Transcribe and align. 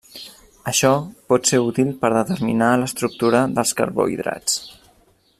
Això 0.69 0.89
pot 1.33 1.49
ser 1.49 1.59
útil 1.65 1.91
per 2.05 2.11
determinar 2.15 2.69
l'estructura 2.83 3.43
dels 3.59 3.75
carbohidrats. 3.83 4.57